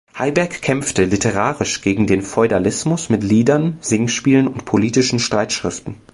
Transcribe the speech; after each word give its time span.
Heiberg 0.17 0.63
kämpfte 0.63 1.05
literarisch 1.05 1.81
gegen 1.83 2.07
den 2.07 2.23
Feudalismus 2.23 3.09
mit 3.09 3.21
Liedern, 3.23 3.77
Singspielen 3.81 4.47
und 4.47 4.65
politischen 4.65 5.19
Streitschriften. 5.19 5.93